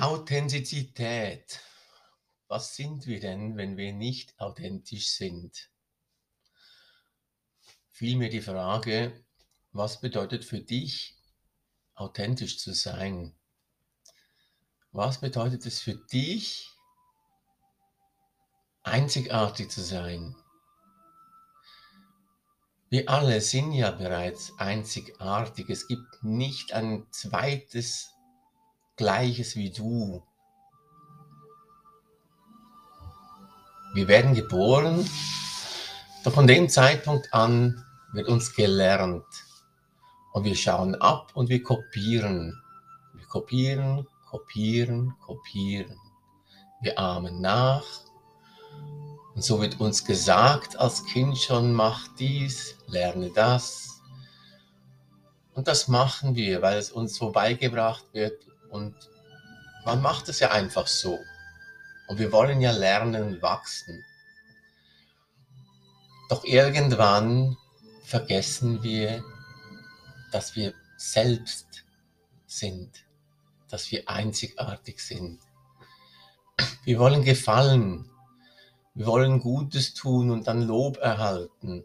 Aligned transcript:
Authentizität. 0.00 1.60
Was 2.46 2.76
sind 2.76 3.08
wir 3.08 3.18
denn, 3.18 3.56
wenn 3.56 3.76
wir 3.76 3.92
nicht 3.92 4.38
authentisch 4.38 5.08
sind? 5.08 5.70
Vielmehr 7.88 8.28
die 8.28 8.40
Frage, 8.40 9.24
was 9.72 10.00
bedeutet 10.00 10.44
für 10.44 10.60
dich, 10.60 11.16
authentisch 11.96 12.60
zu 12.60 12.74
sein? 12.74 13.34
Was 14.92 15.20
bedeutet 15.20 15.66
es 15.66 15.80
für 15.80 15.96
dich, 15.96 16.70
einzigartig 18.84 19.68
zu 19.68 19.82
sein? 19.82 20.36
Wir 22.88 23.10
alle 23.10 23.40
sind 23.40 23.72
ja 23.72 23.90
bereits 23.90 24.52
einzigartig. 24.58 25.68
Es 25.68 25.88
gibt 25.88 26.22
nicht 26.22 26.72
ein 26.72 27.08
zweites 27.10 28.14
Gleiches 28.98 29.54
wie 29.54 29.70
du. 29.70 30.22
Wir 33.94 34.08
werden 34.08 34.34
geboren, 34.34 35.08
doch 36.24 36.32
von 36.32 36.48
dem 36.48 36.68
Zeitpunkt 36.68 37.32
an 37.32 37.84
wird 38.12 38.28
uns 38.28 38.54
gelernt. 38.54 39.24
Und 40.32 40.44
wir 40.44 40.56
schauen 40.56 40.96
ab 40.96 41.30
und 41.34 41.48
wir 41.48 41.62
kopieren. 41.62 42.60
Wir 43.14 43.24
kopieren, 43.26 44.04
kopieren, 44.28 45.14
kopieren. 45.20 45.96
Wir 46.80 46.98
ahmen 46.98 47.40
nach. 47.40 47.84
Und 49.36 49.44
so 49.44 49.60
wird 49.60 49.80
uns 49.80 50.04
gesagt 50.04 50.76
als 50.76 51.04
Kind 51.04 51.38
schon, 51.38 51.72
mach 51.72 52.08
dies, 52.16 52.74
lerne 52.88 53.30
das. 53.30 54.02
Und 55.54 55.68
das 55.68 55.86
machen 55.86 56.34
wir, 56.34 56.62
weil 56.62 56.78
es 56.78 56.90
uns 56.90 57.14
so 57.14 57.30
beigebracht 57.30 58.04
wird 58.12 58.47
und 58.70 58.94
man 59.84 60.02
macht 60.02 60.28
es 60.28 60.40
ja 60.40 60.50
einfach 60.50 60.86
so. 60.86 61.18
Und 62.08 62.18
wir 62.18 62.32
wollen 62.32 62.60
ja 62.60 62.72
lernen 62.72 63.40
wachsen. 63.42 64.04
Doch 66.28 66.44
irgendwann 66.44 67.56
vergessen 68.04 68.82
wir, 68.82 69.22
dass 70.32 70.56
wir 70.56 70.74
selbst 70.96 71.84
sind, 72.46 73.06
dass 73.70 73.90
wir 73.90 74.08
einzigartig 74.08 75.00
sind. 75.00 75.40
Wir 76.84 76.98
wollen 76.98 77.22
gefallen, 77.22 78.10
wir 78.94 79.06
wollen 79.06 79.40
Gutes 79.40 79.94
tun 79.94 80.30
und 80.30 80.48
dann 80.48 80.62
Lob 80.62 80.96
erhalten. 80.96 81.84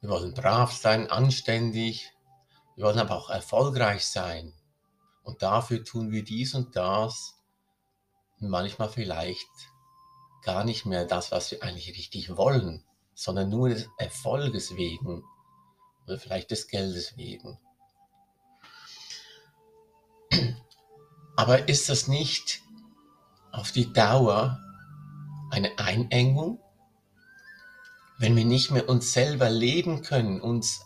Wir 0.00 0.10
wollen 0.10 0.34
brav 0.34 0.72
sein, 0.72 1.10
anständig, 1.10 2.12
wir 2.74 2.86
wollen 2.86 2.98
aber 2.98 3.16
auch 3.16 3.30
erfolgreich 3.30 4.06
sein. 4.06 4.52
Und 5.26 5.42
dafür 5.42 5.82
tun 5.84 6.12
wir 6.12 6.22
dies 6.22 6.54
und 6.54 6.76
das 6.76 7.34
und 8.38 8.48
manchmal 8.48 8.88
vielleicht 8.88 9.50
gar 10.42 10.62
nicht 10.62 10.86
mehr 10.86 11.04
das, 11.04 11.32
was 11.32 11.50
wir 11.50 11.64
eigentlich 11.64 11.88
richtig 11.88 12.36
wollen, 12.36 12.84
sondern 13.12 13.50
nur 13.50 13.68
des 13.68 13.88
Erfolges 13.98 14.76
wegen 14.76 15.24
oder 16.04 16.20
vielleicht 16.20 16.52
des 16.52 16.68
Geldes 16.68 17.16
wegen. 17.16 17.58
Aber 21.36 21.68
ist 21.68 21.88
das 21.88 22.06
nicht 22.06 22.62
auf 23.50 23.72
die 23.72 23.92
Dauer 23.92 24.60
eine 25.50 25.76
Einengung? 25.76 26.60
Wenn 28.18 28.36
wir 28.36 28.44
nicht 28.44 28.70
mehr 28.70 28.88
uns 28.88 29.12
selber 29.12 29.50
leben 29.50 30.02
können, 30.02 30.40
uns 30.40 30.84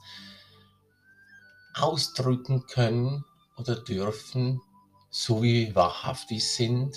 ausdrücken 1.75 2.67
können, 2.67 3.27
oder 3.61 3.77
dürfen, 3.77 4.61
so 5.11 5.43
wie 5.43 5.75
wahrhaftig 5.75 6.49
sind, 6.49 6.97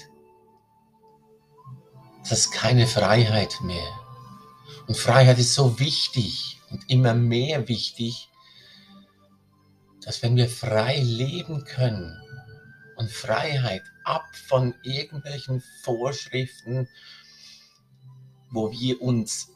das 2.22 2.40
ist 2.40 2.52
keine 2.52 2.88
Freiheit 2.88 3.60
mehr. 3.62 3.88
Und 4.88 4.98
Freiheit 4.98 5.40
ist 5.40 5.54
so 5.54 5.80
wichtig 5.80 6.60
und 6.70 6.90
immer 6.90 7.14
mehr 7.14 7.68
wichtig, 7.68 8.30
dass 10.02 10.22
wenn 10.24 10.36
wir 10.36 10.50
frei 10.50 11.00
leben 11.00 11.64
können 11.66 12.22
und 12.96 13.12
Freiheit 13.12 13.84
ab 14.04 14.26
von 14.48 14.74
irgendwelchen 14.84 15.62
Vorschriften, 15.84 16.88
wo 18.52 18.72
wir 18.72 19.02
uns 19.02 19.50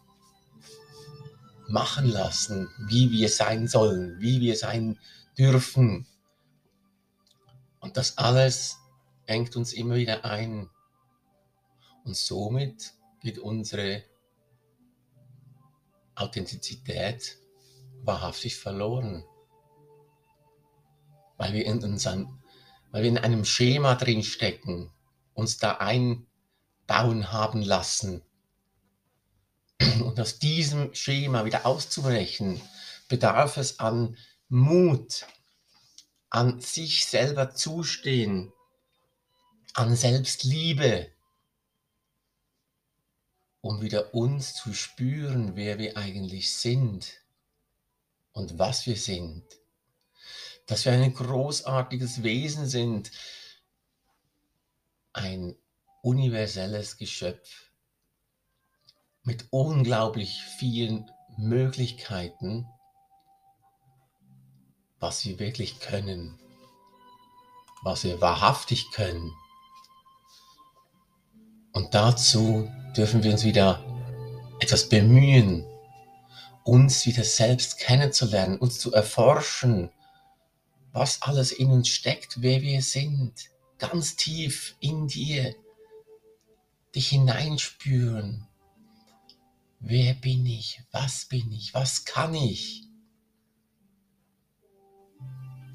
machen 1.68 2.10
lassen, 2.10 2.70
wie 2.88 3.12
wir 3.12 3.30
sein 3.30 3.68
sollen, 3.68 4.20
wie 4.20 4.40
wir 4.40 4.56
sein 4.56 5.00
dürfen, 5.38 6.08
und 7.80 7.98
das 7.98 8.18
alles 8.18 8.78
engt 9.26 9.56
uns 9.56 9.74
immer 9.74 9.96
wieder 9.96 10.26
ein. 10.26 10.70
Und 12.04 12.16
somit 12.16 12.94
geht 13.22 13.40
unsere 13.40 14.04
Authentizität 16.16 17.38
wahrhaftig 18.04 18.58
verloren. 18.58 19.24
Weil 21.38 21.54
wir 21.54 21.66
in, 21.66 21.84
unseren, 21.84 22.42
weil 22.92 23.04
wir 23.04 23.10
in 23.10 23.18
einem 23.18 23.46
Schema 23.46 23.96
drin 23.96 24.24
stecken, 24.24 24.92
uns 25.34 25.58
da 25.58 25.74
einbauen 25.78 27.32
haben 27.32 27.62
lassen. 27.62 28.24
Und 29.80 30.20
aus 30.20 30.40
diesem 30.40 30.94
Schema 30.96 31.46
wieder 31.46 31.66
auszubrechen, 31.66 32.60
bedarf 33.08 33.58
es 33.58 33.80
an 33.80 34.18
Mut, 34.50 35.28
an 36.30 36.60
sich 36.60 37.06
selber 37.06 37.56
zustehen, 37.56 38.52
an 39.74 39.96
Selbstliebe, 39.96 41.12
um 43.62 43.82
wieder 43.82 44.14
uns 44.14 44.54
zu 44.54 44.74
spüren, 44.74 45.56
wer 45.56 45.78
wir 45.78 45.98
eigentlich 45.98 46.54
sind 46.54 47.22
und 48.32 48.60
was 48.60 48.86
wir 48.86 48.98
sind. 48.98 49.44
Dass 50.66 50.86
wir 50.86 50.92
ein 50.92 51.14
großartiges 51.14 52.24
Wesen 52.24 52.68
sind, 52.68 53.12
ein 55.14 55.56
universelles 56.02 56.98
Geschöpf 56.98 57.72
mit 59.24 59.48
unglaublich 59.50 60.42
vielen 60.58 61.10
Möglichkeiten 61.38 62.66
was 65.00 65.26
wir 65.26 65.40
wirklich 65.40 65.80
können, 65.80 66.38
was 67.84 68.04
wir 68.04 68.20
wahrhaftig 68.22 68.92
können. 68.92 69.34
Und 71.74 71.94
dazu 71.94 72.70
dürfen 72.96 73.24
wir 73.24 73.32
uns 73.32 73.44
wieder 73.44 73.84
etwas 74.60 74.90
bemühen, 74.90 75.66
uns 76.64 77.06
wieder 77.06 77.24
selbst 77.24 77.78
kennenzulernen, 77.78 78.58
uns 78.58 78.80
zu 78.80 78.92
erforschen, 78.92 79.92
was 80.92 81.22
alles 81.22 81.52
in 81.52 81.70
uns 81.70 81.90
steckt, 81.90 82.42
wer 82.42 82.62
wir 82.62 82.82
sind, 82.82 83.52
ganz 83.78 84.16
tief 84.16 84.76
in 84.80 85.08
dir, 85.08 85.56
dich 86.96 87.10
hineinspüren. 87.10 88.48
Wer 89.80 90.16
bin 90.16 90.46
ich? 90.48 90.82
Was 90.92 91.26
bin 91.26 91.52
ich? 91.52 91.76
Was 91.76 92.06
kann 92.06 92.34
ich? 92.34 92.87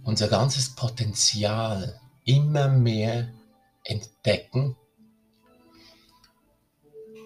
Unser 0.04 0.28
ganzes 0.28 0.74
Potenzial 0.74 2.00
immer 2.24 2.68
mehr 2.68 3.32
entdecken, 3.84 4.76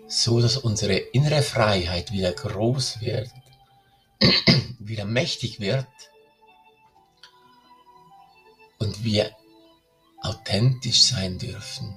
so 0.08 0.40
dass 0.40 0.56
unsere 0.56 0.94
innere 0.96 1.42
Freiheit 1.42 2.12
wieder 2.12 2.32
groß 2.32 3.00
wird, 3.00 3.30
wieder 4.78 5.04
mächtig 5.04 5.60
wird 5.60 5.86
und 8.78 9.04
wir 9.04 9.34
authentisch 10.22 11.02
sein 11.04 11.38
dürfen. 11.38 11.94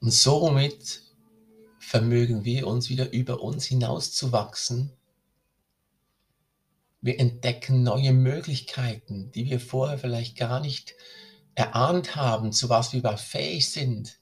Und 0.00 0.12
somit 0.12 1.02
vermögen 1.78 2.44
wir 2.44 2.66
uns 2.66 2.88
wieder 2.88 3.10
über 3.12 3.40
uns 3.40 3.64
hinauszuwachsen 3.64 4.96
wir 7.00 7.18
entdecken 7.18 7.82
neue 7.82 8.12
Möglichkeiten, 8.12 9.30
die 9.32 9.48
wir 9.48 9.60
vorher 9.60 9.98
vielleicht 9.98 10.36
gar 10.36 10.60
nicht 10.60 10.94
erahnt 11.54 12.16
haben, 12.16 12.52
zu 12.52 12.68
was 12.68 12.92
wir 12.92 13.00
überhaupt 13.00 13.20
fähig 13.20 13.70
sind. 13.70 14.18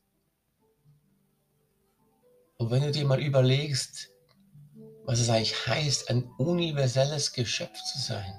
Und 2.56 2.70
wenn 2.70 2.82
du 2.82 2.90
dir 2.90 3.04
mal 3.04 3.20
überlegst, 3.20 4.10
was 5.04 5.20
es 5.20 5.30
eigentlich 5.30 5.66
heißt, 5.66 6.10
ein 6.10 6.24
universelles 6.38 7.32
Geschöpf 7.32 7.82
zu 7.84 7.98
sein, 7.98 8.34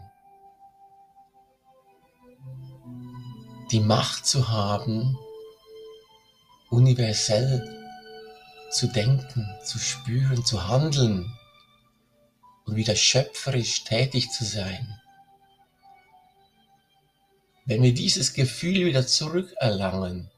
die 3.72 3.80
Macht 3.80 4.26
zu 4.26 4.50
haben, 4.50 5.18
universell 6.70 7.76
zu 8.72 8.88
denken, 8.88 9.48
zu 9.64 9.80
spüren, 9.80 10.46
zu 10.46 10.68
handeln, 10.68 11.32
und 12.70 12.76
wieder 12.76 12.96
schöpferisch 12.96 13.84
tätig 13.84 14.32
zu 14.32 14.46
sein. 14.46 15.00
wenn 17.70 17.84
wir 17.84 17.94
dieses 17.94 18.34
Gefühl 18.34 18.88
wieder 18.88 19.06
zurückerlangen, 19.06 20.32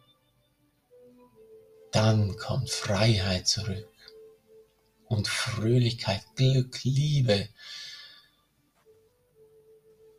dann 1.94 2.36
kommt 2.36 2.70
Freiheit 2.70 3.48
zurück 3.48 3.88
und 5.06 5.30
Fröhlichkeit, 5.30 6.24
Glück, 6.36 6.84
Liebe. 6.84 7.48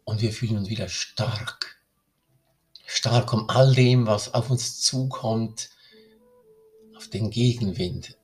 Und 0.05 0.23
wir 0.23 0.32
fühlen 0.32 0.56
uns 0.56 0.70
wieder 0.70 0.88
stark. 0.88 1.82
Stark 2.87 3.35
um 3.35 3.50
all 3.50 3.75
dem, 3.75 4.06
was 4.06 4.32
auf 4.32 4.49
uns 4.49 4.81
zukommt, 4.81 5.69
auf 6.97 7.09
den 7.09 7.29
Gegenwind 7.29 8.17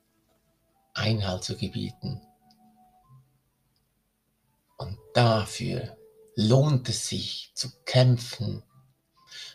Einhalt 0.94 1.44
zu 1.44 1.58
gebieten. 1.58 2.22
Dafür 5.14 5.96
lohnt 6.34 6.88
es 6.88 7.08
sich 7.08 7.52
zu 7.54 7.68
kämpfen, 7.84 8.62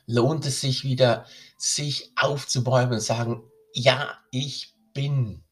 lohnt 0.05 0.45
es 0.45 0.61
sich 0.61 0.83
wieder, 0.83 1.25
sich 1.57 2.11
aufzubäumen 2.15 2.95
und 2.95 2.99
sagen, 2.99 3.49
ja, 3.73 4.19
ich 4.31 4.75
bin. 4.93 5.43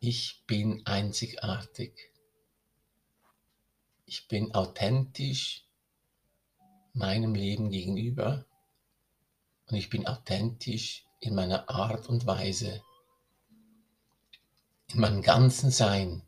Ich 0.00 0.44
bin 0.46 0.86
einzigartig. 0.86 1.92
Ich 4.06 4.26
bin 4.26 4.54
authentisch 4.54 5.66
meinem 6.92 7.34
Leben 7.34 7.70
gegenüber 7.70 8.46
und 9.66 9.76
ich 9.76 9.90
bin 9.90 10.06
authentisch 10.06 11.06
in 11.20 11.34
meiner 11.34 11.68
Art 11.68 12.08
und 12.08 12.26
Weise, 12.26 12.82
in 14.88 15.00
meinem 15.00 15.22
ganzen 15.22 15.70
Sein. 15.70 16.22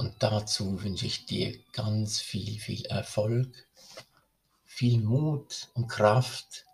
Und 0.00 0.14
dazu 0.22 0.82
wünsche 0.82 1.04
ich 1.04 1.26
dir 1.26 1.62
ganz 1.74 2.22
viel, 2.22 2.58
viel 2.58 2.86
Erfolg, 2.86 3.68
viel 4.64 4.98
Mut 4.98 5.68
und 5.74 5.88
Kraft, 5.88 6.64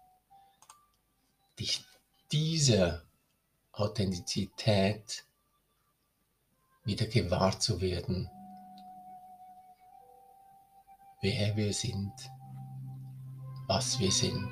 dich 1.59 1.85
dieser 2.31 3.03
Authentizität 3.73 5.25
wieder 6.85 7.07
gewahr 7.09 7.59
zu 7.59 7.81
werden, 7.81 8.31
wer 11.21 11.57
wir 11.57 11.75
sind, 11.75 12.13
was 13.67 13.99
wir 13.99 14.13
sind. 14.13 14.49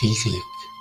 Viel 0.00 0.14
Glück! 0.24 0.73